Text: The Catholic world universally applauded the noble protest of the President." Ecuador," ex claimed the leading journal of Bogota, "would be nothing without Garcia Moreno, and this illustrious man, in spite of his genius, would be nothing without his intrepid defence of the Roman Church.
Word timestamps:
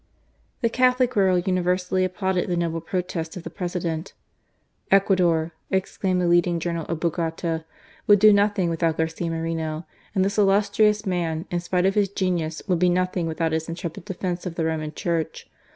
The 0.61 0.69
Catholic 0.71 1.15
world 1.15 1.45
universally 1.45 2.03
applauded 2.03 2.49
the 2.49 2.57
noble 2.57 2.81
protest 2.81 3.37
of 3.37 3.43
the 3.43 3.51
President." 3.51 4.13
Ecuador," 4.99 5.51
ex 5.71 5.95
claimed 5.95 6.19
the 6.19 6.27
leading 6.27 6.59
journal 6.59 6.87
of 6.89 6.99
Bogota, 6.99 7.59
"would 8.07 8.17
be 8.17 8.33
nothing 8.33 8.67
without 8.71 8.97
Garcia 8.97 9.29
Moreno, 9.29 9.85
and 10.15 10.25
this 10.25 10.39
illustrious 10.39 11.05
man, 11.05 11.45
in 11.51 11.59
spite 11.59 11.85
of 11.85 11.93
his 11.93 12.09
genius, 12.09 12.63
would 12.67 12.79
be 12.79 12.89
nothing 12.89 13.27
without 13.27 13.51
his 13.51 13.69
intrepid 13.69 14.05
defence 14.05 14.47
of 14.47 14.55
the 14.55 14.65
Roman 14.65 14.91
Church. 14.91 15.47